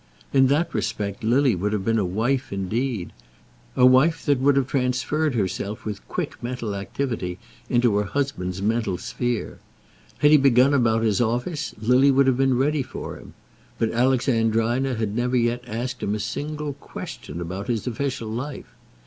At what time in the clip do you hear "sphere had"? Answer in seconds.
8.97-10.31